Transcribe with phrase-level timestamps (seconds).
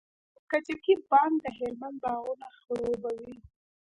[0.35, 3.35] د کجکي بند د هلمند باغونه خړوبوي.